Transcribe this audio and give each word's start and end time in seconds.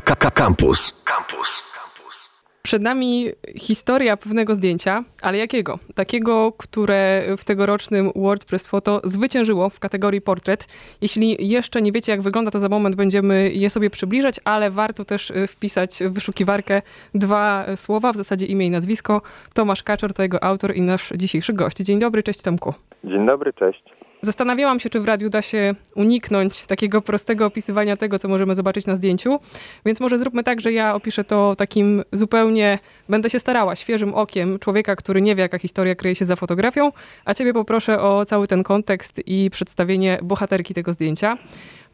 Campus. 0.00 1.02
Campus. 1.04 1.68
Przed 2.62 2.82
nami 2.82 3.26
historia 3.56 4.16
pewnego 4.16 4.54
zdjęcia, 4.54 5.04
ale 5.22 5.38
jakiego? 5.38 5.78
Takiego, 5.94 6.52
które 6.52 7.24
w 7.38 7.44
tegorocznym 7.44 8.12
WordPress 8.16 8.66
Photo 8.66 9.00
zwyciężyło 9.04 9.70
w 9.70 9.80
kategorii 9.80 10.20
portret. 10.20 10.66
Jeśli 11.00 11.48
jeszcze 11.48 11.82
nie 11.82 11.92
wiecie, 11.92 12.12
jak 12.12 12.22
wygląda, 12.22 12.50
to 12.50 12.58
za 12.58 12.68
moment 12.68 12.96
będziemy 12.96 13.50
je 13.52 13.70
sobie 13.70 13.90
przybliżać, 13.90 14.36
ale 14.44 14.70
warto 14.70 15.04
też 15.04 15.30
y, 15.30 15.46
wpisać 15.46 15.98
w 16.00 16.12
wyszukiwarkę 16.12 16.82
dwa 17.14 17.66
słowa, 17.76 18.12
w 18.12 18.16
zasadzie 18.16 18.46
imię 18.46 18.66
i 18.66 18.70
nazwisko. 18.70 19.22
Tomasz 19.54 19.82
Kaczor 19.82 20.14
to 20.14 20.22
jego 20.22 20.44
autor 20.44 20.76
i 20.76 20.82
nasz 20.82 21.12
dzisiejszy 21.16 21.52
gość. 21.52 21.76
Dzień 21.76 21.98
dobry, 21.98 22.22
cześć 22.22 22.42
Tomku. 22.42 22.74
Dzień 23.04 23.26
dobry, 23.26 23.52
cześć. 23.52 23.97
Zastanawiałam 24.22 24.80
się, 24.80 24.90
czy 24.90 25.00
w 25.00 25.04
radiu 25.04 25.30
da 25.30 25.42
się 25.42 25.74
uniknąć 25.94 26.66
takiego 26.66 27.02
prostego 27.02 27.46
opisywania 27.46 27.96
tego, 27.96 28.18
co 28.18 28.28
możemy 28.28 28.54
zobaczyć 28.54 28.86
na 28.86 28.96
zdjęciu, 28.96 29.38
więc 29.86 30.00
może 30.00 30.18
zróbmy 30.18 30.44
tak, 30.44 30.60
że 30.60 30.72
ja 30.72 30.94
opiszę 30.94 31.24
to 31.24 31.56
takim 31.56 32.02
zupełnie, 32.12 32.78
będę 33.08 33.30
się 33.30 33.38
starała, 33.38 33.76
świeżym 33.76 34.14
okiem 34.14 34.58
człowieka, 34.58 34.96
który 34.96 35.20
nie 35.20 35.34
wie, 35.34 35.42
jaka 35.42 35.58
historia 35.58 35.94
kryje 35.94 36.14
się 36.14 36.24
za 36.24 36.36
fotografią, 36.36 36.92
a 37.24 37.34
ciebie 37.34 37.52
poproszę 37.52 38.00
o 38.00 38.24
cały 38.24 38.46
ten 38.46 38.62
kontekst 38.62 39.22
i 39.26 39.50
przedstawienie 39.50 40.18
bohaterki 40.22 40.74
tego 40.74 40.92
zdjęcia, 40.92 41.38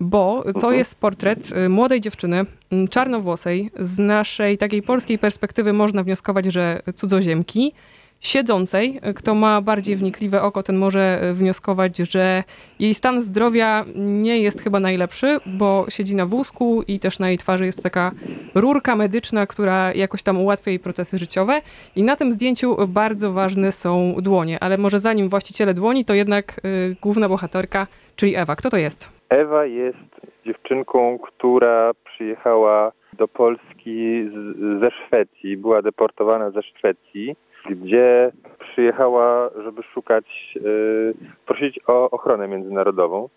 bo 0.00 0.42
to 0.42 0.50
mhm. 0.50 0.74
jest 0.74 1.00
portret 1.00 1.52
y, 1.52 1.68
młodej 1.68 2.00
dziewczyny, 2.00 2.46
mm, 2.70 2.88
czarnowłosej, 2.88 3.70
z 3.80 3.98
naszej 3.98 4.58
takiej 4.58 4.82
polskiej 4.82 5.18
perspektywy 5.18 5.72
można 5.72 6.02
wnioskować, 6.02 6.44
że 6.46 6.82
cudzoziemki, 6.94 7.72
siedzącej. 8.20 9.00
Kto 9.16 9.34
ma 9.34 9.60
bardziej 9.60 9.96
wnikliwe 9.96 10.42
oko, 10.42 10.62
ten 10.62 10.76
może 10.76 11.00
e, 11.00 11.32
wnioskować, 11.32 11.96
że 11.96 12.44
jej 12.80 12.94
stan 12.94 13.20
zdrowia 13.20 13.84
nie 13.96 14.38
jest 14.38 14.62
chyba 14.62 14.80
najlepszy, 14.80 15.38
bo 15.46 15.86
siedzi 15.88 16.16
na 16.16 16.26
wózku 16.26 16.82
i 16.88 16.98
też 16.98 17.18
na 17.18 17.28
jej 17.28 17.38
twarzy 17.38 17.66
jest 17.66 17.82
taka 17.82 18.10
rurka 18.54 18.96
medyczna, 18.96 19.46
która 19.46 19.92
jakoś 19.92 20.22
tam 20.22 20.40
ułatwia 20.40 20.70
jej 20.70 20.80
procesy 20.80 21.18
życiowe. 21.18 21.60
I 21.96 22.02
na 22.02 22.16
tym 22.16 22.32
zdjęciu 22.32 22.76
bardzo 22.88 23.32
ważne 23.32 23.72
są 23.72 24.14
dłonie, 24.18 24.58
ale 24.60 24.78
może 24.78 24.98
zanim 24.98 25.28
właściciele 25.28 25.74
dłoni, 25.74 26.04
to 26.04 26.14
jednak 26.14 26.60
y, 26.64 26.96
główna 27.02 27.28
bohaterka, 27.28 27.86
czyli 28.16 28.36
Ewa. 28.36 28.56
Kto 28.56 28.70
to 28.70 28.76
jest? 28.76 29.10
Ewa 29.28 29.66
jest 29.66 30.14
dziewczynką, 30.46 31.18
która 31.18 31.92
przyjechała 32.04 32.92
do 33.12 33.28
Polski 33.28 34.24
z, 34.32 34.80
ze 34.80 34.90
Szwecji, 34.90 35.56
była 35.56 35.82
deportowana 35.82 36.50
ze 36.50 36.62
Szwecji 36.62 37.36
gdzie 37.70 38.32
przyjechała, 38.58 39.50
żeby 39.64 39.82
szukać, 39.82 40.54
yy, 40.54 41.14
prosić 41.46 41.80
o 41.86 42.10
ochronę 42.10 42.48
międzynarodową, 42.48 43.28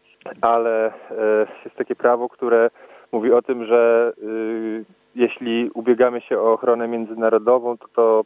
ale 0.41 0.93
yy, 1.11 1.47
jest 1.65 1.75
takie 1.75 1.95
prawo, 1.95 2.29
które 2.29 2.69
mówi 3.11 3.31
o 3.31 3.41
tym, 3.41 3.65
że 3.65 4.13
yy, 4.21 4.85
jeśli 5.15 5.71
ubiegamy 5.73 6.21
się 6.21 6.39
o 6.39 6.53
ochronę 6.53 6.87
międzynarodową, 6.87 7.77
to, 7.77 7.87
to 7.95 8.25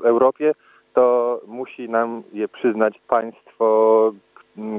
w 0.00 0.04
Europie, 0.04 0.54
to 0.94 1.40
musi 1.46 1.88
nam 1.88 2.22
je 2.32 2.48
przyznać 2.48 3.00
państwo, 3.08 4.12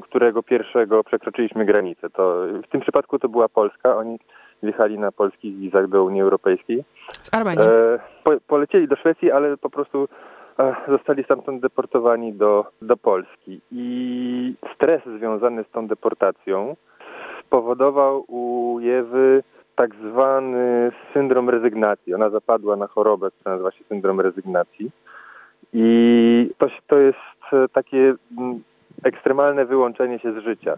którego 0.02 0.44
pierwszego 0.44 1.04
przekroczyliśmy 1.04 1.66
granicę. 1.66 2.10
To 2.10 2.36
w 2.64 2.68
tym 2.68 2.82
przypadku 2.82 3.20
to 3.20 3.30
była 3.30 3.50
Polska. 3.50 3.98
Oni 3.98 4.20
wjechali 4.64 5.00
na 5.00 5.12
polskich 5.12 5.58
wizach 5.58 5.88
do 5.88 6.04
Unii 6.04 6.22
Europejskiej. 6.22 6.84
Z 7.22 7.34
Armenii. 7.34 7.66
E, 7.66 8.00
po, 8.24 8.32
polecieli 8.48 8.88
do 8.88 8.96
Szwecji, 8.96 9.32
ale 9.32 9.58
po 9.58 9.70
prostu 9.70 10.08
zostali 10.88 11.24
stamtąd 11.24 11.62
deportowani 11.62 12.34
do, 12.34 12.66
do 12.82 12.98
Polski. 12.98 13.62
I 13.72 14.56
stres 14.76 15.02
związany 15.18 15.64
z 15.64 15.72
tą 15.72 15.88
deportacją 15.88 16.76
spowodował 17.42 18.26
u 18.28 18.80
Jewy 18.80 19.44
tak 19.76 19.96
zwany 19.96 20.92
syndrom 21.14 21.50
rezygnacji. 21.50 22.14
Ona 22.14 22.30
zapadła 22.30 22.76
na 22.76 22.88
chorobę, 22.88 23.32
która 23.32 23.52
nazywa 23.52 23.72
się 23.72 23.84
syndrom 23.84 24.22
rezygnacji. 24.22 24.92
I 25.74 26.52
to, 26.58 26.68
to 26.88 26.98
jest 26.98 27.70
takie 27.74 28.16
mm, 28.38 28.64
ekstremalne 29.04 29.66
wyłączenie 29.66 30.20
się 30.20 30.34
z 30.34 30.44
życia 30.44 30.76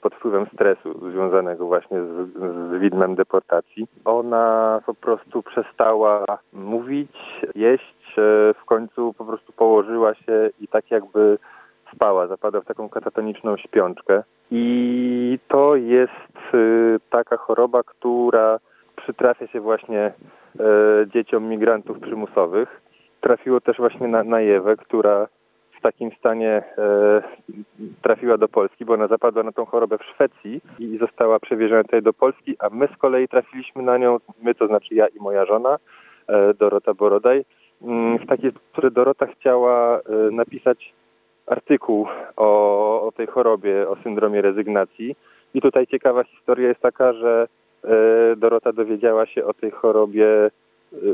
pod 0.00 0.14
wpływem 0.14 0.46
stresu 0.46 1.10
związanego 1.10 1.66
właśnie 1.66 2.00
z, 2.02 2.32
z 2.72 2.80
widmem 2.80 3.14
deportacji. 3.14 3.86
Ona 4.04 4.80
po 4.86 4.94
prostu 4.94 5.42
przestała 5.42 6.24
mówić, 6.52 7.16
jeść, 7.54 8.14
w 8.60 8.64
końcu 8.66 9.14
po 9.18 9.24
prostu 9.24 9.52
położyła 9.52 10.14
się 10.14 10.50
i 10.60 10.68
tak 10.68 10.90
jakby 10.90 11.38
spała, 11.94 12.26
zapada 12.26 12.60
w 12.60 12.64
taką 12.64 12.88
katatoniczną 12.88 13.56
śpiączkę. 13.56 14.22
I 14.50 15.38
to 15.48 15.76
jest 15.76 16.54
y, 16.54 17.00
taka 17.10 17.36
choroba, 17.36 17.82
która 17.82 18.58
przytrafia 18.96 19.46
się 19.46 19.60
właśnie 19.60 20.12
dzieciom 21.06 21.44
migrantów 21.44 22.00
przymusowych. 22.00 22.80
Trafiło 23.20 23.60
też 23.60 23.76
właśnie 23.76 24.08
na, 24.08 24.24
na 24.24 24.40
Jewę, 24.40 24.76
która 24.76 25.28
takim 25.84 26.10
stanie 26.18 26.62
e, 26.78 27.22
trafiła 28.02 28.38
do 28.38 28.48
Polski, 28.48 28.84
bo 28.84 28.94
ona 28.94 29.06
zapadła 29.06 29.42
na 29.42 29.52
tą 29.52 29.64
chorobę 29.64 29.98
w 29.98 30.04
Szwecji 30.04 30.60
i 30.78 30.98
została 30.98 31.40
przewieziona 31.40 31.82
tutaj 31.82 32.02
do 32.02 32.12
Polski, 32.12 32.56
a 32.58 32.68
my 32.70 32.88
z 32.94 32.96
kolei 32.96 33.28
trafiliśmy 33.28 33.82
na 33.82 33.98
nią, 33.98 34.16
my 34.42 34.54
to 34.54 34.66
znaczy 34.66 34.94
ja 34.94 35.06
i 35.06 35.20
moja 35.20 35.44
żona, 35.44 35.76
e, 36.28 36.54
Dorota 36.54 36.94
Borodaj, 36.94 37.44
Mm, 37.84 38.18
w 38.18 38.26
takiej, 38.26 38.52
które 38.72 38.90
Dorota 38.90 39.26
chciała 39.26 39.98
y, 39.98 40.02
napisać 40.32 40.92
artykuł 41.46 42.06
o, 42.36 43.06
o 43.06 43.12
tej 43.12 43.26
chorobie, 43.26 43.88
o 43.88 43.96
syndromie 44.02 44.42
rezygnacji. 44.42 45.16
I 45.54 45.60
tutaj 45.60 45.86
ciekawa 45.86 46.24
historia 46.24 46.68
jest 46.68 46.80
taka, 46.80 47.12
że 47.12 47.48
Dorota 48.36 48.72
dowiedziała 48.72 49.26
się 49.26 49.44
o 49.44 49.54
tej 49.54 49.70
chorobie 49.70 50.50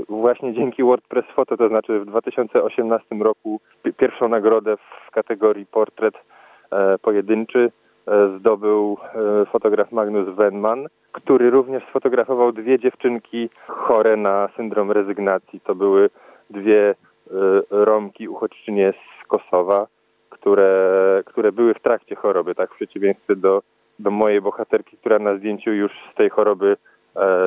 właśnie 0.09 0.55
dzięki 0.55 0.83
WordPress 0.83 1.25
Photo, 1.35 1.57
to 1.57 1.69
znaczy 1.69 2.01
w 2.01 2.05
2018 2.05 3.17
roku 3.21 3.61
pierwszą 3.97 4.29
nagrodę 4.29 4.77
w 4.77 5.11
kategorii 5.11 5.67
portret 5.67 6.15
pojedynczy 7.03 7.71
zdobył 8.39 8.97
fotograf 9.53 9.93
Magnus 9.93 10.37
Wenman, 10.37 10.87
który 11.13 11.51
również 11.51 11.83
sfotografował 11.89 12.53
dwie 12.53 12.79
dziewczynki 12.79 13.51
chore 13.67 14.17
na 14.17 14.49
syndrom 14.57 14.91
rezygnacji. 14.91 15.61
To 15.61 15.75
były 15.75 16.11
dwie 16.51 16.91
y, 16.91 16.95
Romki 17.71 18.29
uchodźczynie 18.29 18.93
z 18.93 19.27
Kosowa, 19.27 19.87
które, 20.31 21.23
które 21.27 21.53
były 21.53 21.75
w 21.75 21.81
trakcie 21.81 22.15
choroby, 22.15 22.55
tak 22.55 22.71
w 22.71 22.77
przeciwieństwie 22.77 23.37
do, 23.37 23.63
do 23.99 24.11
mojej 24.11 24.41
bohaterki, 24.41 24.97
która 24.97 25.19
na 25.19 25.37
zdjęciu 25.37 25.73
już 25.73 25.93
z 26.13 26.15
tej 26.15 26.31
choroby 26.31 26.77
e, 26.77 26.90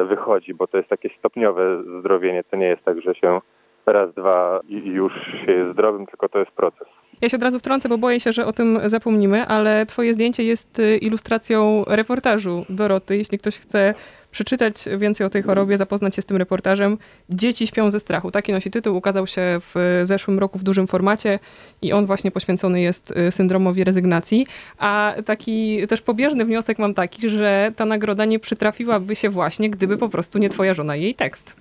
wychodzi, 0.06 0.54
bo 0.54 0.68
to 0.68 0.78
jest 0.78 0.90
takie 0.90 1.10
stopniowe 1.20 1.84
zdrowienie. 2.00 2.44
To 2.44 2.58
nie 2.58 2.68
jest 2.68 2.84
tak, 2.84 3.02
że 3.02 3.16
się 3.16 3.42
raz, 3.86 4.14
dwa 4.14 4.60
i 4.68 4.78
już 4.78 5.14
się 5.46 5.52
jest 5.52 5.74
zdrowym, 5.74 6.06
tylko 6.06 6.30
to 6.30 6.40
jest 6.40 6.52
proces. 6.52 6.88
Ja 7.22 7.30
się 7.30 7.38
od 7.38 7.44
razu 7.44 7.60
wtrącę, 7.60 7.90
bo 7.90 7.98
boję 7.98 8.20
się, 8.20 8.32
że 8.32 8.46
o 8.46 8.54
tym 8.54 8.80
zapomnimy, 8.86 9.46
ale 9.46 9.86
twoje 9.86 10.14
zdjęcie 10.14 10.44
jest 10.44 10.80
y, 10.80 10.98
ilustracją 10.98 11.84
reportażu 11.88 12.66
Doroty. 12.70 13.18
Jeśli 13.18 13.38
ktoś 13.38 13.60
chce 13.60 13.94
przeczytać 14.32 14.74
więcej 14.98 15.28
o 15.28 15.30
tej 15.30 15.44
chorobie, 15.44 15.78
zapoznać 15.78 16.16
się 16.16 16.22
z 16.22 16.26
tym 16.26 16.38
reportażem. 16.38 16.98
Dzieci 17.30 17.68
śpią 17.68 17.92
ze 17.92 18.00
strachu. 18.00 18.32
Taki 18.32 18.54
nosi 18.54 18.72
tytuł, 18.72 18.98
ukazał 18.98 19.28
się 19.28 19.42
w 19.60 20.02
zeszłym 20.04 20.40
roku 20.40 20.60
w 20.60 20.64
dużym 20.64 20.88
formacie 20.88 21.40
i 21.82 21.94
on 21.94 22.06
właśnie 22.06 22.32
poświęcony 22.32 22.82
jest 22.82 23.18
y, 23.18 23.32
syndromowi 23.32 23.84
rezygnacji. 23.84 24.46
A 24.80 25.14
taki 25.26 25.88
też 25.88 26.02
pobieżny 26.02 26.46
wniosek 26.46 26.80
mam 26.80 26.94
taki, 26.94 27.30
że 27.30 27.72
ta 27.76 27.86
nagroda 27.86 28.26
nie 28.26 28.40
przytrafiłaby 28.40 29.16
się 29.16 29.30
właśnie, 29.30 29.70
gdyby 29.70 29.98
po 29.98 30.10
prostu 30.10 30.40
nie 30.40 30.50
twoja 30.50 30.74
żona 30.74 30.96
jej 30.96 31.16
tekst. 31.16 31.56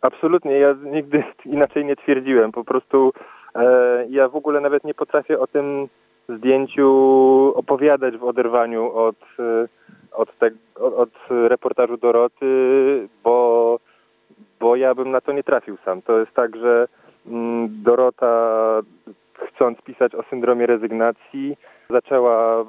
Absolutnie, 0.00 0.52
ja 0.52 0.74
nigdy 0.92 1.24
inaczej 1.44 1.84
nie 1.84 1.96
twierdziłem. 1.96 2.52
Po 2.52 2.64
prostu 2.64 3.12
ja 4.08 4.28
w 4.28 4.36
ogóle 4.36 4.60
nawet 4.60 4.84
nie 4.84 4.94
potrafię 4.94 5.40
o 5.40 5.46
tym 5.46 5.88
zdjęciu 6.28 6.88
opowiadać 7.54 8.16
w 8.16 8.24
oderwaniu 8.24 8.92
od, 8.92 9.16
e, 9.38 9.68
od, 10.12 10.38
te, 10.38 10.50
od, 10.80 10.94
od 10.94 11.10
reportażu 11.48 11.96
Doroty, 11.96 12.46
bo, 13.24 13.78
bo 14.60 14.76
ja 14.76 14.94
bym 14.94 15.10
na 15.10 15.20
to 15.20 15.32
nie 15.32 15.42
trafił 15.42 15.76
sam. 15.84 16.02
To 16.02 16.18
jest 16.18 16.32
tak, 16.32 16.56
że 16.56 16.88
mm, 17.26 17.68
Dorota 17.82 18.80
chcąc 19.34 19.82
pisać 19.82 20.14
o 20.14 20.22
syndromie 20.22 20.66
rezygnacji, 20.66 21.56
zaczęła 21.90 22.64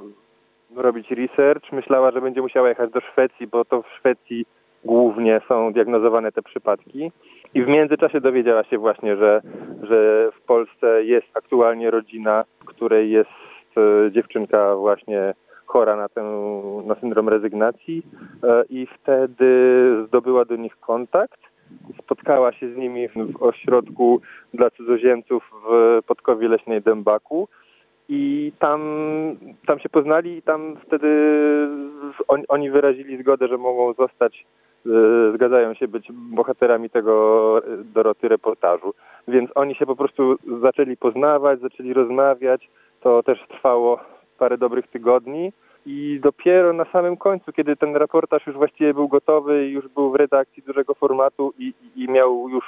robić 0.75 1.12
research, 1.12 1.71
myślała, 1.71 2.12
że 2.12 2.21
będzie 2.21 2.41
musiała 2.41 2.69
jechać 2.69 2.91
do 2.91 3.01
Szwecji, 3.01 3.47
bo 3.47 3.65
to 3.65 3.81
w 3.81 3.89
Szwecji 4.00 4.45
głównie 4.86 5.41
są 5.47 5.74
diagnozowane 5.74 6.31
te 6.31 6.41
przypadki. 6.41 7.12
I 7.54 7.63
w 7.63 7.68
międzyczasie 7.68 8.22
dowiedziała 8.22 8.63
się 8.63 8.78
właśnie, 8.78 9.16
że, 9.16 9.42
że 9.84 10.30
w 10.31 10.42
Polsce 10.42 11.04
jest 11.04 11.28
aktualnie 11.34 11.92
rodzina, 11.92 12.46
w 12.60 12.66
której 12.66 13.12
jest 13.12 13.30
e, 13.78 14.12
dziewczynka 14.12 14.75
właśnie 14.75 15.34
chora 15.66 15.96
na, 15.96 16.10
tę, 16.10 16.24
na 16.86 16.96
syndrom 16.96 17.30
rezygnacji 17.30 18.04
e, 18.44 18.63
i 18.69 18.88
wtedy 18.88 19.48
zdobyła 20.07 20.46
do 20.46 20.56
nich 20.56 20.80
kontakt. 20.80 21.40
Spotkała 22.04 22.54
się 22.54 22.74
z 22.74 22.78
nimi 22.78 23.07
w 23.07 23.44
ośrodku 23.44 24.22
dla 24.54 24.69
cudzoziemców 24.69 25.51
w 25.69 26.00
Podkowie 26.07 26.48
Leśnej 26.48 26.81
Dębaku 26.81 27.48
i 28.10 28.51
tam, 28.60 28.81
tam 29.68 29.80
się 29.80 29.90
poznali 29.90 30.38
i 30.38 30.42
tam 30.42 30.78
wtedy 30.88 31.07
on, 32.28 32.44
oni 32.48 32.72
wyrazili 32.72 33.18
zgodę, 33.18 33.48
że 33.48 33.57
mogą 33.57 33.94
zostać 33.94 34.46
zgadzają 35.35 35.73
się 35.73 35.87
być 35.87 36.11
bohaterami 36.11 36.89
tego 36.89 37.61
Doroty 37.83 38.27
reportażu. 38.27 38.93
Więc 39.27 39.51
oni 39.55 39.75
się 39.75 39.85
po 39.85 39.95
prostu 39.95 40.37
zaczęli 40.61 40.97
poznawać, 40.97 41.59
zaczęli 41.59 41.93
rozmawiać. 41.93 42.69
To 43.01 43.23
też 43.23 43.39
trwało 43.47 43.99
parę 44.37 44.57
dobrych 44.57 44.87
tygodni. 44.87 45.53
I 45.85 46.19
dopiero 46.23 46.73
na 46.73 46.85
samym 46.85 47.17
końcu, 47.17 47.53
kiedy 47.53 47.75
ten 47.75 47.95
reportaż 47.95 48.47
już 48.47 48.55
właściwie 48.55 48.93
był 48.93 49.07
gotowy, 49.07 49.67
już 49.67 49.87
był 49.87 50.11
w 50.11 50.15
redakcji 50.15 50.63
dużego 50.63 50.93
formatu 50.93 51.53
i, 51.59 51.73
i 51.95 52.09
miał 52.09 52.49
już 52.49 52.65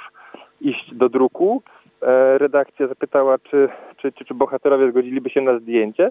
iść 0.60 0.94
do 0.94 1.08
druku, 1.08 1.62
e, 2.02 2.38
redakcja 2.38 2.86
zapytała, 2.86 3.38
czy, 3.38 3.68
czy, 3.96 4.12
czy, 4.12 4.24
czy 4.24 4.34
bohaterowie 4.34 4.90
zgodziliby 4.90 5.30
się 5.30 5.40
na 5.40 5.58
zdjęcie. 5.58 6.10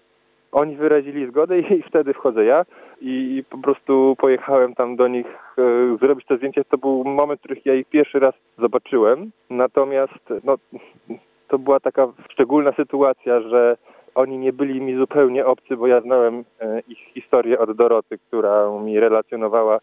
Oni 0.52 0.76
wyrazili 0.76 1.28
zgodę 1.28 1.60
i 1.60 1.82
wtedy 1.90 2.14
wchodzę 2.14 2.46
ja 2.46 2.66
i 3.02 3.44
po 3.50 3.58
prostu 3.58 4.16
pojechałem 4.20 4.76
tam 4.76 4.96
do 4.96 5.08
nich 5.08 5.28
e, 5.58 5.98
zrobić 5.98 6.26
to 6.26 6.38
zdjęcie. 6.38 6.64
To 6.66 6.78
był 6.78 7.04
moment, 7.04 7.40
w 7.40 7.44
których 7.44 7.66
ja 7.66 7.74
ich 7.74 7.88
pierwszy 7.88 8.20
raz 8.20 8.34
zobaczyłem. 8.58 9.32
Natomiast 9.50 10.34
no, 10.44 10.56
to 11.50 11.60
była 11.60 11.80
taka 11.80 12.08
szczególna 12.30 12.72
sytuacja, 12.72 13.42
że 13.42 13.78
oni 14.16 14.38
nie 14.38 14.54
byli 14.54 14.82
mi 14.82 14.98
zupełnie 14.98 15.46
obcy, 15.46 15.78
bo 15.78 15.88
ja 15.88 16.02
znałem 16.02 16.44
e, 16.60 16.80
ich 16.88 16.98
historię 16.98 17.60
od 17.60 17.72
Doroty, 17.72 18.18
która 18.18 18.80
mi 18.80 19.00
relacjonowała 19.00 19.76
e, 19.76 19.80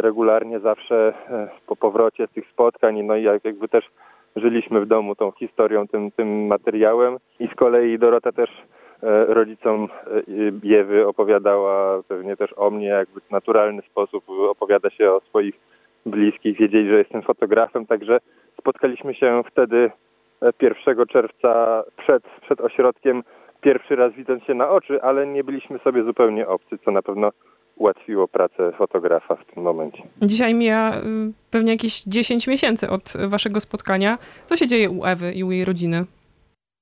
regularnie 0.00 0.60
zawsze 0.60 1.14
e, 1.30 1.48
po 1.66 1.76
powrocie 1.76 2.26
z 2.26 2.30
tych 2.30 2.50
spotkań. 2.50 3.02
No 3.02 3.16
i 3.16 3.22
jakby 3.22 3.68
też 3.68 3.84
żyliśmy 4.36 4.80
w 4.80 4.86
domu 4.86 5.14
tą 5.14 5.30
historią, 5.32 5.88
tym, 5.88 6.10
tym 6.10 6.46
materiałem. 6.46 7.16
I 7.40 7.48
z 7.48 7.54
kolei 7.54 7.98
Dorota 7.98 8.32
też 8.32 8.50
rodzicom 9.28 9.88
Jewy 10.62 11.06
opowiadała 11.06 12.02
pewnie 12.02 12.36
też 12.36 12.50
o 12.56 12.70
mnie, 12.70 12.86
jakby 12.86 13.20
w 13.20 13.30
naturalny 13.30 13.82
sposób 13.82 14.24
opowiada 14.48 14.90
się 14.90 15.12
o 15.12 15.20
swoich 15.20 15.54
bliskich. 16.06 16.58
Wiedzieli, 16.58 16.88
że 16.88 16.98
jestem 16.98 17.22
fotografem, 17.22 17.86
także 17.86 18.18
spotkaliśmy 18.58 19.14
się 19.14 19.42
wtedy 19.50 19.90
1 20.62 21.06
czerwca 21.06 21.84
przed, 21.96 22.22
przed 22.42 22.60
ośrodkiem 22.60 23.22
pierwszy 23.60 23.96
raz 23.96 24.12
widząc 24.12 24.44
się 24.44 24.54
na 24.54 24.70
oczy, 24.70 25.02
ale 25.02 25.26
nie 25.26 25.44
byliśmy 25.44 25.78
sobie 25.78 26.04
zupełnie 26.04 26.48
obcy, 26.48 26.78
co 26.84 26.90
na 26.90 27.02
pewno 27.02 27.30
ułatwiło 27.76 28.28
pracę 28.28 28.72
fotografa 28.78 29.36
w 29.36 29.44
tym 29.54 29.62
momencie. 29.62 30.02
Dzisiaj 30.22 30.54
mija 30.54 30.96
y, 30.96 31.02
pewnie 31.50 31.72
jakieś 31.72 32.02
10 32.02 32.46
miesięcy 32.46 32.90
od 32.90 33.12
waszego 33.28 33.60
spotkania. 33.60 34.18
Co 34.46 34.56
się 34.56 34.66
dzieje 34.66 34.90
u 34.90 35.04
Ewy 35.04 35.32
i 35.32 35.44
u 35.44 35.52
jej 35.52 35.64
rodziny? 35.64 36.04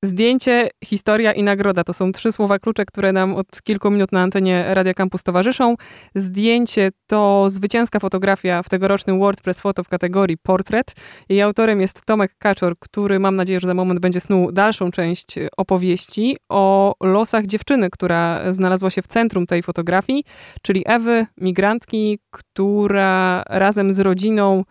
Zdjęcie, 0.04 0.68
historia 0.84 1.32
i 1.32 1.42
nagroda 1.42 1.84
to 1.84 1.92
są 1.92 2.12
trzy 2.12 2.32
słowa 2.32 2.58
klucze, 2.58 2.84
które 2.84 3.12
nam 3.12 3.34
od 3.34 3.62
kilku 3.62 3.90
minut 3.90 4.12
na 4.12 4.20
antenie 4.20 4.64
Radia 4.74 4.94
Campus 4.94 5.22
towarzyszą. 5.22 5.74
Zdjęcie 6.14 6.90
to 7.06 7.50
zwycięska 7.50 8.00
fotografia 8.00 8.62
w 8.62 8.68
tegorocznym 8.68 9.18
WordPress 9.18 9.60
Photo 9.60 9.84
w 9.84 9.88
kategorii 9.88 10.38
portret. 10.38 10.94
Jej 11.28 11.42
autorem 11.42 11.80
jest 11.80 12.04
Tomek 12.06 12.34
Kaczor, 12.38 12.78
który 12.78 13.18
mam 13.18 13.36
nadzieję, 13.36 13.60
że 13.60 13.66
za 13.66 13.74
moment 13.74 14.00
będzie 14.00 14.20
snuł 14.20 14.52
dalszą 14.52 14.90
część 14.90 15.26
opowieści 15.56 16.36
o 16.48 16.94
losach 17.02 17.46
dziewczyny, 17.46 17.90
która 17.90 18.52
znalazła 18.52 18.90
się 18.90 19.02
w 19.02 19.06
centrum 19.06 19.46
tej 19.46 19.62
fotografii, 19.62 20.24
czyli 20.62 20.82
Ewy, 20.86 21.26
migrantki, 21.36 22.18
która 22.30 23.42
razem 23.46 23.92
z 23.92 24.00
rodziną 24.00 24.64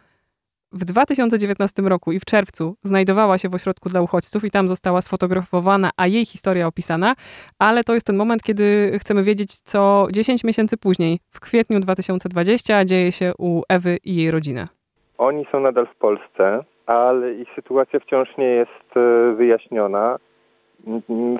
w 0.71 0.85
2019 0.85 1.81
roku 1.81 2.11
i 2.11 2.19
w 2.19 2.25
czerwcu 2.25 2.75
znajdowała 2.83 3.37
się 3.37 3.49
w 3.49 3.55
ośrodku 3.55 3.89
dla 3.89 4.01
uchodźców 4.01 4.43
i 4.43 4.51
tam 4.51 4.67
została 4.67 5.01
sfotografowana, 5.01 5.89
a 5.97 6.07
jej 6.07 6.25
historia 6.25 6.67
opisana, 6.67 7.15
ale 7.59 7.83
to 7.83 7.93
jest 7.93 8.07
ten 8.07 8.17
moment, 8.17 8.43
kiedy 8.43 8.91
chcemy 8.99 9.23
wiedzieć, 9.23 9.53
co 9.53 10.07
10 10.11 10.43
miesięcy 10.43 10.77
później, 10.77 11.19
w 11.29 11.39
kwietniu 11.39 11.79
2020, 11.79 12.85
dzieje 12.85 13.11
się 13.11 13.31
u 13.39 13.61
Ewy 13.69 13.97
i 14.05 14.15
jej 14.15 14.31
rodziny. 14.31 14.67
Oni 15.17 15.45
są 15.51 15.59
nadal 15.59 15.87
w 15.87 15.95
Polsce, 15.95 16.63
ale 16.85 17.33
ich 17.33 17.47
sytuacja 17.55 17.99
wciąż 17.99 18.37
nie 18.37 18.47
jest 18.47 18.97
e, 18.97 19.33
wyjaśniona. 19.33 20.17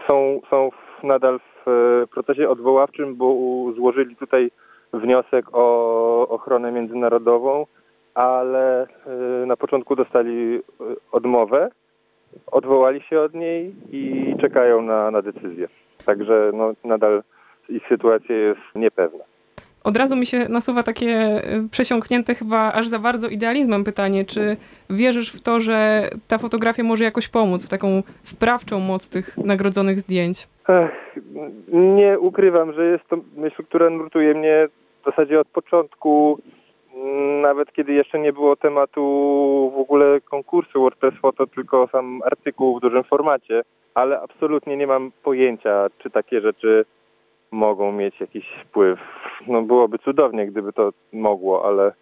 Są, 0.10 0.42
są 0.50 0.70
nadal 1.04 1.40
w 1.40 1.68
e, 1.68 2.08
procesie 2.08 2.50
odwoławczym, 2.50 3.16
bo 3.16 3.36
złożyli 3.76 4.16
tutaj 4.16 4.52
wniosek 4.94 5.46
o 5.54 6.28
ochronę 6.30 6.72
międzynarodową 6.72 7.66
ale 8.20 8.88
y, 9.44 9.46
na 9.46 9.58
początku 9.58 9.96
dostali 9.96 10.56
y, 10.56 10.62
odmowę, 11.12 11.70
odwołali 12.52 13.02
się 13.02 13.20
od 13.20 13.34
niej 13.34 13.76
i 13.92 14.34
czekają 14.42 14.82
na, 14.82 15.12
na 15.12 15.22
decyzję. 15.22 15.68
Także 16.06 16.52
no, 16.54 16.72
nadal 16.84 17.24
ich 17.70 17.88
sytuacja 17.90 18.36
jest 18.36 18.62
niepewna. 18.76 19.24
Od 19.84 19.98
razu 19.98 20.16
mi 20.16 20.26
się 20.26 20.50
nasuwa 20.50 20.84
takie 20.84 21.42
y, 21.66 21.70
przesiąknięte 21.72 22.36
chyba 22.36 22.74
aż 22.74 22.88
za 22.88 23.00
bardzo 23.00 23.28
idealizmem 23.28 23.84
pytanie, 23.84 24.26
czy 24.26 24.58
wierzysz 24.90 25.34
w 25.34 25.42
to, 25.42 25.60
że 25.60 26.10
ta 26.28 26.38
fotografia 26.38 26.84
może 26.84 27.04
jakoś 27.04 27.30
pomóc 27.30 27.66
w 27.66 27.70
taką 27.70 28.04
sprawczą 28.24 28.80
moc 28.80 29.10
tych 29.10 29.38
nagrodzonych 29.38 30.00
zdjęć? 30.00 30.48
Ech, 30.70 31.16
nie 31.72 32.20
ukrywam, 32.20 32.74
że 32.74 32.86
jest 32.86 33.08
to 33.08 33.18
myśl, 33.38 33.64
która 33.64 33.90
nurtuje 33.90 34.34
mnie 34.34 34.68
w 35.02 35.06
zasadzie 35.06 35.40
od 35.40 35.48
początku 35.48 36.40
nawet 37.42 37.74
kiedy 37.74 37.94
jeszcze 37.94 38.20
nie 38.20 38.34
było 38.34 38.56
tematu 38.56 39.02
w 39.76 39.80
ogóle 39.80 40.22
konkursu 40.22 40.82
WordPress 40.82 41.14
Photo, 41.22 41.48
tylko 41.48 41.88
sam 41.92 42.22
artykuł 42.26 42.78
w 42.78 42.82
dużym 42.82 43.04
formacie, 43.04 43.62
ale 43.94 44.22
absolutnie 44.22 44.78
nie 44.78 44.88
mam 44.88 45.12
pojęcia, 45.24 45.88
czy 46.00 46.10
takie 46.10 46.42
rzeczy 46.42 46.86
mogą 47.52 47.92
mieć 47.92 48.20
jakiś 48.20 48.46
wpływ. 48.66 49.00
No 49.48 49.62
byłoby 49.62 50.00
cudownie, 50.00 50.48
gdyby 50.48 50.74
to 50.74 50.90
mogło, 51.14 51.68
ale, 51.68 51.94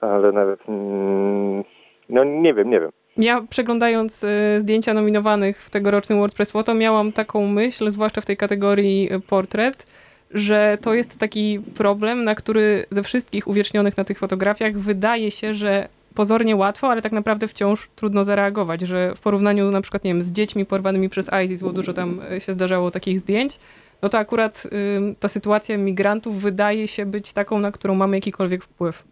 ale 0.00 0.32
nawet 0.32 0.68
mm, 0.68 1.64
no 2.08 2.24
nie 2.24 2.54
wiem, 2.54 2.70
nie 2.70 2.80
wiem. 2.80 2.90
Ja 3.16 3.42
przeglądając 3.50 4.24
y, 4.24 4.60
zdjęcia 4.60 4.94
nominowanych 4.94 5.62
w 5.62 5.70
tegorocznym 5.70 6.18
WordPress 6.18 6.52
Photo 6.52 6.74
miałam 6.74 7.12
taką 7.12 7.46
myśl, 7.46 7.90
zwłaszcza 7.90 8.20
w 8.20 8.26
tej 8.26 8.36
kategorii 8.36 9.08
portret, 9.28 9.84
że 10.30 10.78
to 10.80 10.94
jest 10.94 11.18
taki 11.18 11.60
problem, 11.74 12.24
na 12.24 12.34
który 12.34 12.86
ze 12.90 13.02
wszystkich 13.02 13.48
uwiecznionych 13.48 13.96
na 13.96 14.04
tych 14.04 14.18
fotografiach 14.18 14.78
wydaje 14.78 15.30
się, 15.30 15.54
że 15.54 15.88
pozornie 16.14 16.56
łatwo, 16.56 16.88
ale 16.88 17.02
tak 17.02 17.12
naprawdę 17.12 17.48
wciąż 17.48 17.88
trudno 17.96 18.24
zareagować, 18.24 18.80
że 18.80 19.14
w 19.14 19.20
porównaniu 19.20 19.70
na 19.70 19.80
przykład, 19.80 20.04
nie 20.04 20.10
wiem, 20.10 20.22
z 20.22 20.32
dziećmi 20.32 20.66
porwanymi 20.66 21.08
przez 21.08 21.30
ISIS, 21.44 21.62
bo 21.62 21.72
dużo 21.72 21.92
tam 21.92 22.20
e, 22.32 22.40
się 22.40 22.52
zdarzało 22.52 22.90
takich 22.90 23.20
zdjęć, 23.20 23.58
no 24.02 24.08
to 24.08 24.18
akurat 24.18 24.66
y, 24.66 25.14
ta 25.18 25.28
sytuacja 25.28 25.78
migrantów 25.78 26.42
wydaje 26.42 26.88
się 26.88 27.06
być 27.06 27.32
taką, 27.32 27.58
na 27.58 27.72
którą 27.72 27.94
mamy 27.94 28.16
jakikolwiek 28.16 28.64
wpływ. 28.64 29.04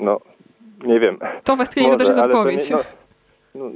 No, 0.00 0.20
nie 0.84 1.00
wiem. 1.00 1.18
To 1.44 1.56
właściwie 1.56 1.90
nie 1.90 1.96
też 1.96 2.08
jest 2.08 2.18
odpowiedź. 2.18 2.70
Nie, 2.70 2.76
no 2.76 2.82
no, 3.54 3.70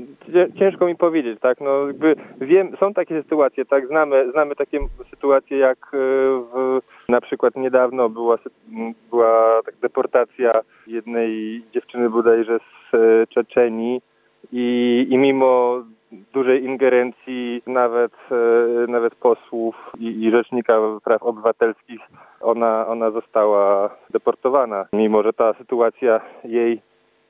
ciężko 0.58 0.86
mi 0.86 0.96
powiedzieć, 0.96 1.40
tak, 1.40 1.60
no 1.60 1.86
jakby 1.86 2.16
wiem, 2.40 2.76
są 2.80 2.94
takie 2.94 3.22
sytuacje, 3.22 3.64
tak, 3.64 3.86
znamy, 3.86 4.32
znamy 4.32 4.56
takie 4.56 4.78
sytuacje 5.10 5.58
jak 5.58 5.78
e, 5.78 5.96
w, 6.52 6.80
na 7.08 7.20
przykład 7.20 7.56
niedawno 7.56 8.08
była, 8.08 8.38
była 9.10 9.60
tak 9.64 9.74
deportacja 9.76 10.52
jednej 10.86 11.62
dziewczyny 11.74 12.10
bodajże 12.10 12.58
z 12.58 12.94
e, 12.94 13.26
Czeczenii 13.26 14.00
i, 14.52 15.06
i 15.10 15.18
mimo 15.18 15.82
dużej 16.32 16.64
ingerencji 16.64 17.62
nawet, 17.66 18.12
e, 18.30 18.90
nawet 18.90 19.14
posłów 19.14 19.90
i, 19.98 20.24
i 20.24 20.30
rzecznika 20.30 20.78
praw 21.04 21.22
obywatelskich 21.22 22.00
ona, 22.40 22.86
ona 22.86 23.10
została 23.10 23.90
deportowana, 24.10 24.86
mimo 24.92 25.22
że 25.22 25.32
ta 25.32 25.54
sytuacja 25.54 26.20
jej 26.44 26.80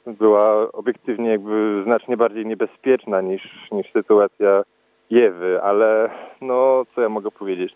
była 0.09 0.73
obiektywnie 0.73 1.31
jakby 1.31 1.83
znacznie 1.85 2.17
bardziej 2.17 2.47
niebezpieczna 2.47 3.21
niż, 3.21 3.43
niż 3.73 3.93
sytuacja 3.93 4.63
Jewy, 5.11 5.63
ale 5.63 6.11
no 6.41 6.85
co 6.95 7.01
ja 7.01 7.09
mogę 7.09 7.31
powiedzieć? 7.31 7.73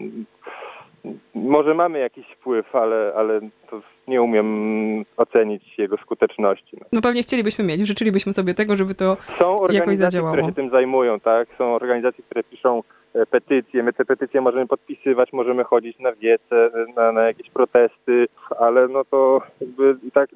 Może 1.34 1.74
mamy 1.74 1.98
jakiś 1.98 2.26
wpływ, 2.26 2.76
ale, 2.76 3.12
ale 3.16 3.40
to 3.70 3.80
nie 4.08 4.22
umiem 4.22 5.04
ocenić 5.16 5.78
jego 5.78 5.96
skuteczności. 5.96 6.76
No. 6.92 7.00
pewnie 7.00 7.22
chcielibyśmy 7.22 7.64
mieć, 7.64 7.86
życzylibyśmy 7.86 8.32
sobie 8.32 8.54
tego, 8.54 8.76
żeby 8.76 8.94
to 8.94 9.16
Są 9.38 9.66
jakoś 9.70 9.96
zadziałało. 9.96 10.32
które 10.32 10.48
się 10.48 10.54
tym 10.54 10.70
zajmują, 10.70 11.20
tak? 11.20 11.48
Są 11.58 11.74
organizacje, 11.74 12.24
które 12.24 12.44
piszą 12.44 12.82
e, 13.14 13.26
petycje, 13.26 13.82
my 13.82 13.92
te 13.92 14.04
petycje 14.04 14.40
możemy 14.40 14.66
podpisywać, 14.66 15.32
możemy 15.32 15.64
chodzić 15.64 15.98
na 15.98 16.12
wiece, 16.12 16.70
na, 16.96 17.12
na 17.12 17.22
jakieś 17.22 17.50
protesty, 17.50 18.26
ale 18.58 18.88
no 18.88 19.04
to 19.04 19.40
jakby 19.60 19.96
tak 20.14 20.30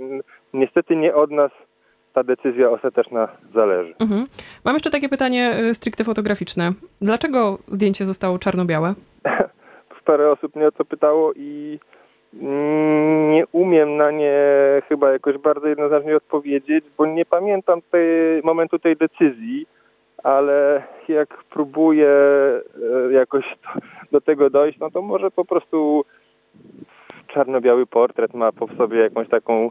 niestety 0.55 0.97
nie 0.97 1.15
od 1.15 1.31
nas 1.31 1.51
ta 2.17 2.25
decyzja 2.25 2.71
ostateczna 2.71 3.29
zależy. 3.55 3.95
Mhm. 4.01 4.27
Mam 4.65 4.75
jeszcze 4.75 4.91
takie 4.91 5.09
pytanie 5.09 5.55
y, 5.61 5.75
stricte 5.75 6.05
fotograficzne. 6.05 6.73
Dlaczego 7.01 7.59
zdjęcie 7.69 8.07
zostało 8.07 8.39
czarno-białe? 8.39 8.95
Parę 10.05 10.31
osób 10.31 10.57
mnie 10.57 10.67
o 10.67 10.73
to 10.73 10.85
pytało 10.85 11.33
i 11.37 11.79
nie 13.33 13.45
umiem 13.53 13.97
na 13.97 14.11
nie 14.11 14.39
chyba 14.89 15.13
jakoś 15.13 15.39
bardzo 15.39 15.69
jednoznacznie 15.69 16.17
odpowiedzieć, 16.17 16.85
bo 16.99 17.07
nie 17.07 17.25
pamiętam 17.25 17.81
tej, 17.91 18.43
momentu 18.43 18.79
tej 18.79 18.97
decyzji, 18.97 19.67
ale 20.23 20.83
jak 21.09 21.29
próbuję 21.51 22.11
e, 23.09 23.13
jakoś 23.13 23.45
do 24.13 24.21
tego 24.21 24.51
dojść, 24.51 24.79
no 24.79 24.91
to 24.91 25.03
może 25.03 25.31
po 25.31 25.45
prostu 25.45 26.05
czarno-biały 27.27 27.87
portret 27.87 28.35
ma 28.35 28.53
po 28.53 28.69
sobie 28.69 28.99
jakąś 28.99 29.29
taką 29.29 29.71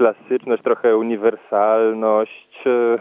klasyczność, 0.00 0.62
trochę 0.62 0.96
uniwersalność. 0.96 2.58
E, 2.66 2.98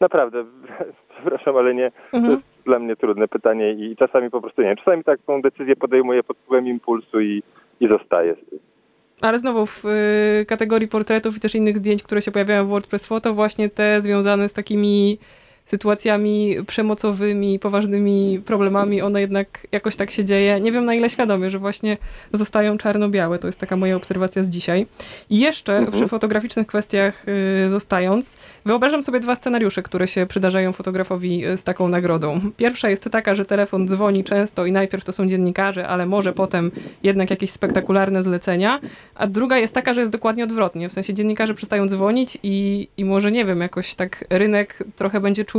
naprawdę, 0.00 0.44
przepraszam, 1.14 1.56
ale 1.56 1.74
nie, 1.74 1.92
mhm. 2.12 2.24
to 2.24 2.30
jest 2.30 2.64
dla 2.64 2.78
mnie 2.78 2.96
trudne 2.96 3.28
pytanie 3.28 3.72
i 3.72 3.96
czasami 3.96 4.30
po 4.30 4.40
prostu 4.40 4.62
nie 4.62 4.68
wiem. 4.68 4.76
Czasami 4.76 5.04
taką 5.04 5.42
decyzję 5.42 5.76
podejmuję 5.76 6.22
pod 6.22 6.38
wpływem 6.38 6.66
impulsu 6.66 7.20
i, 7.20 7.42
i 7.80 7.88
zostaję 7.88 8.34
z 8.34 8.50
tym. 8.50 8.58
Ale 9.22 9.38
znowu 9.38 9.66
w 9.66 9.84
y, 9.84 10.46
kategorii 10.48 10.88
portretów 10.88 11.36
i 11.36 11.40
też 11.40 11.54
innych 11.54 11.78
zdjęć, 11.78 12.02
które 12.02 12.20
się 12.20 12.30
pojawiają 12.30 12.64
w 12.64 12.68
WordPress 12.68 13.06
Photo, 13.06 13.34
właśnie 13.34 13.70
te 13.70 14.00
związane 14.00 14.48
z 14.48 14.52
takimi 14.52 15.18
sytuacjami 15.64 16.56
przemocowymi, 16.66 17.58
poważnymi 17.58 18.40
problemami, 18.44 19.02
one 19.02 19.20
jednak 19.20 19.66
jakoś 19.72 19.96
tak 19.96 20.10
się 20.10 20.24
dzieje. 20.24 20.60
Nie 20.60 20.72
wiem 20.72 20.84
na 20.84 20.94
ile 20.94 21.10
świadomie, 21.10 21.50
że 21.50 21.58
właśnie 21.58 21.96
zostają 22.32 22.78
czarno-białe. 22.78 23.38
To 23.38 23.48
jest 23.48 23.60
taka 23.60 23.76
moja 23.76 23.96
obserwacja 23.96 24.44
z 24.44 24.48
dzisiaj. 24.48 24.86
I 25.30 25.38
jeszcze 25.40 25.76
mhm. 25.76 25.92
przy 25.92 26.08
fotograficznych 26.08 26.66
kwestiach 26.66 27.24
y, 27.66 27.70
zostając, 27.70 28.36
wyobrażam 28.66 29.02
sobie 29.02 29.20
dwa 29.20 29.34
scenariusze, 29.34 29.82
które 29.82 30.08
się 30.08 30.26
przydarzają 30.26 30.72
fotografowi 30.72 31.46
y, 31.46 31.56
z 31.56 31.64
taką 31.64 31.88
nagrodą. 31.88 32.40
Pierwsza 32.56 32.88
jest 32.88 33.04
taka, 33.10 33.34
że 33.34 33.44
telefon 33.44 33.88
dzwoni 33.88 34.24
często 34.24 34.66
i 34.66 34.72
najpierw 34.72 35.04
to 35.04 35.12
są 35.12 35.26
dziennikarze, 35.26 35.88
ale 35.88 36.06
może 36.06 36.32
potem 36.32 36.70
jednak 37.02 37.30
jakieś 37.30 37.50
spektakularne 37.50 38.22
zlecenia. 38.22 38.80
A 39.14 39.26
druga 39.26 39.58
jest 39.58 39.74
taka, 39.74 39.94
że 39.94 40.00
jest 40.00 40.12
dokładnie 40.12 40.44
odwrotnie. 40.44 40.88
W 40.88 40.92
sensie 40.92 41.14
dziennikarze 41.14 41.54
przestają 41.54 41.86
dzwonić 41.86 42.38
i, 42.42 42.88
i 42.96 43.04
może 43.04 43.30
nie 43.30 43.44
wiem, 43.44 43.60
jakoś 43.60 43.94
tak 43.94 44.24
rynek 44.30 44.78
trochę 44.96 45.20
będzie 45.20 45.44
czuł 45.44 45.53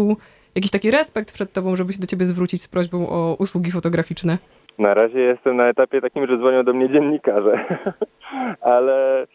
jakiś 0.56 0.72
taki 0.72 0.92
respekt 0.92 1.34
przed 1.34 1.54
tobą, 1.54 1.76
żeby 1.76 1.94
się 1.94 2.00
do 2.00 2.08
ciebie 2.08 2.26
zwrócić 2.26 2.62
z 2.62 2.68
prośbą 2.68 3.10
o 3.10 3.36
usługi 3.40 3.72
fotograficzne? 3.72 4.38
Na 4.80 4.94
razie 4.94 5.20
jestem 5.20 5.58
na 5.58 5.68
etapie 5.68 6.02
takim, 6.02 6.28
że 6.28 6.38
dzwonią 6.38 6.64
do 6.64 6.74
mnie 6.74 6.90
dziennikarze, 6.90 7.66
ale 8.76 9.28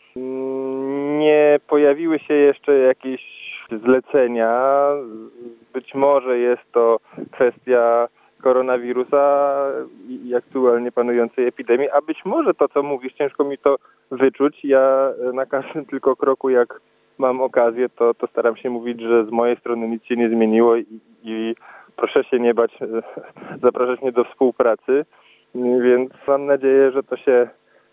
nie 1.18 1.60
pojawiły 1.68 2.18
się 2.18 2.34
jeszcze 2.34 2.78
jakieś 2.78 3.20
zlecenia. 3.84 4.86
Być 5.72 5.94
może 5.94 6.38
jest 6.38 6.62
to 6.72 6.98
kwestia 7.32 8.08
koronawirusa 8.42 9.54
i 10.08 10.34
aktualnie 10.34 10.92
panującej 10.92 11.46
epidemii, 11.46 11.90
a 11.90 12.00
być 12.00 12.24
może 12.24 12.54
to, 12.54 12.68
co 12.68 12.82
mówisz, 12.82 13.12
ciężko 13.12 13.44
mi 13.44 13.58
to 13.58 13.76
wyczuć. 14.10 14.64
Ja 14.64 15.12
na 15.32 15.46
każdym 15.46 15.86
tylko 15.86 16.16
kroku, 16.16 16.50
jak 16.50 16.80
mam 17.20 17.40
okazję, 17.40 17.88
to, 17.88 18.14
to 18.14 18.26
staram 18.26 18.56
się 18.56 18.70
mówić, 18.70 19.00
że 19.00 19.24
z 19.24 19.30
mojej 19.30 19.56
strony 19.56 19.88
nic 19.88 20.04
się 20.04 20.16
nie 20.16 20.28
zmieniło 20.28 20.76
i, 20.76 20.86
i 21.22 21.54
proszę 21.96 22.24
się 22.24 22.40
nie 22.40 22.54
bać, 22.54 22.78
zapraszać 23.62 24.02
mnie 24.02 24.12
do 24.12 24.24
współpracy, 24.24 25.04
więc 25.54 26.10
mam 26.28 26.46
nadzieję, 26.46 26.90
że 26.90 27.02
to 27.02 27.16
się, 27.16 27.48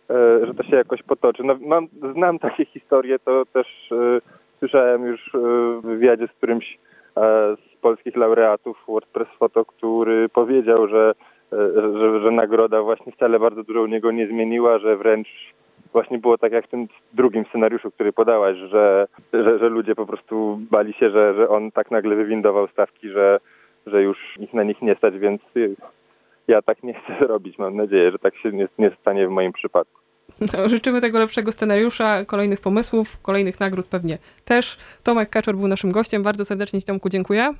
e, 0.09 0.45
że 0.45 0.53
to 0.53 0.63
się 0.63 0.75
jakoś 0.75 1.03
potoczy. 1.03 1.43
No, 1.43 1.55
mam, 1.61 1.87
znam 2.13 2.39
takie 2.39 2.65
historie, 2.65 3.19
to 3.19 3.45
też 3.45 3.91
e, 3.91 4.21
słyszałem 4.59 5.05
już 5.05 5.35
e, 5.35 5.37
w 5.37 5.81
wywiadzie 5.81 6.27
z 6.27 6.31
którymś 6.31 6.77
z 7.57 7.81
polskich 7.81 8.15
laureatów 8.15 8.83
WordPress 8.87 9.27
Photo, 9.39 9.65
który 9.65 10.29
powiedział, 10.29 10.87
że, 10.87 11.13
że, 11.51 12.21
że 12.21 12.31
nagroda 12.31 12.81
właśnie 12.81 13.11
wcale 13.11 13.39
bardzo 13.39 13.63
dużo 13.63 13.81
u 13.81 13.85
niego 13.85 14.11
nie 14.11 14.27
zmieniła, 14.27 14.79
że 14.79 14.97
wręcz 14.97 15.27
właśnie 15.97 16.17
było 16.17 16.37
tak 16.37 16.51
jak 16.51 16.65
w 16.65 16.69
tym 16.69 16.87
drugim 17.13 17.45
scenariuszu, 17.45 17.91
który 17.91 18.13
podałaś, 18.13 18.57
że, 18.57 19.07
że, 19.33 19.59
że 19.59 19.69
ludzie 19.69 19.95
po 19.95 20.05
prostu 20.05 20.59
bali 20.71 20.93
się, 20.93 21.09
że, 21.09 21.33
że 21.33 21.49
on 21.49 21.71
tak 21.71 21.91
nagle 21.91 22.15
wywindował 22.15 22.67
stawki, 22.67 23.09
że, 23.09 23.39
że 23.85 24.03
już 24.03 24.17
ich 24.39 24.53
na 24.53 24.63
nich 24.63 24.81
nie 24.81 24.95
stać, 24.95 25.19
więc 25.19 25.41
ja 26.47 26.61
tak 26.61 26.83
nie 26.83 26.93
chcę 26.93 27.17
zrobić. 27.25 27.57
Mam 27.57 27.75
nadzieję, 27.75 28.11
że 28.11 28.19
tak 28.19 28.37
się 28.37 28.51
nie, 28.51 28.67
nie 28.77 28.91
stanie 29.01 29.27
w 29.27 29.31
moim 29.31 29.53
przypadku. 29.53 29.99
No, 30.41 30.69
życzymy 30.69 31.01
tego 31.01 31.19
lepszego 31.19 31.51
scenariusza, 31.51 32.25
kolejnych 32.25 32.61
pomysłów, 32.61 33.21
kolejnych 33.21 33.59
nagród 33.59 33.87
pewnie 33.87 34.17
też. 34.45 34.77
Tomek 35.03 35.29
Kaczor 35.29 35.55
był 35.55 35.67
naszym 35.67 35.91
gościem. 35.91 36.23
Bardzo 36.23 36.45
serdecznie 36.45 36.79
Ci 36.79 36.85
Tomku 36.87 37.09
dziękuję. 37.09 37.53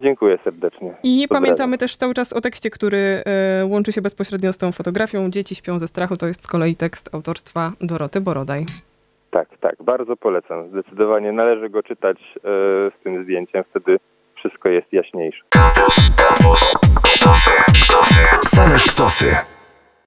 Dziękuję 0.00 0.38
serdecznie. 0.44 0.88
I 0.88 0.92
Pozdrawiam. 0.92 1.28
pamiętamy 1.28 1.78
też 1.78 1.96
cały 1.96 2.14
czas 2.14 2.32
o 2.32 2.40
tekście, 2.40 2.70
który 2.70 3.22
y, 3.62 3.64
łączy 3.66 3.92
się 3.92 4.02
bezpośrednio 4.02 4.52
z 4.52 4.58
tą 4.58 4.72
fotografią. 4.72 5.30
Dzieci 5.30 5.54
śpią 5.54 5.78
ze 5.78 5.88
strachu. 5.88 6.16
To 6.16 6.26
jest 6.26 6.42
z 6.42 6.46
kolei 6.46 6.76
tekst 6.76 7.14
autorstwa 7.14 7.72
Doroty 7.80 8.20
Borodaj. 8.20 8.66
Tak, 9.30 9.48
tak. 9.60 9.82
Bardzo 9.82 10.16
polecam. 10.16 10.68
Zdecydowanie 10.70 11.32
należy 11.32 11.68
go 11.70 11.82
czytać 11.82 12.18
y, 12.36 12.40
z 13.00 13.02
tym 13.04 13.24
zdjęciem. 13.24 13.64
Wtedy 13.70 13.98
wszystko 14.34 14.68
jest 14.68 14.92
jaśniejsze. 14.92 15.40
Kampus, 15.48 16.10
kampus, 16.16 16.74
sztosy, 17.06 17.50
sztosy. 17.74 18.22
Same 18.42 18.78
sztosy. 18.78 19.36